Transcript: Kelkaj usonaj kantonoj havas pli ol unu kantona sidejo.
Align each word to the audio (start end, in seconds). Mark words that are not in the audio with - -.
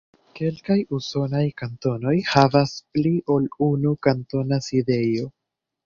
Kelkaj 0.37 0.77
usonaj 0.99 1.43
kantonoj 1.63 2.15
havas 2.31 2.75
pli 2.97 3.15
ol 3.37 3.49
unu 3.71 3.97
kantona 4.09 4.65
sidejo. 4.71 5.35